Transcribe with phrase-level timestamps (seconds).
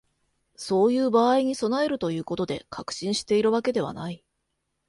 [0.55, 4.23] そういう場合に備えるということで、確信しているわけではない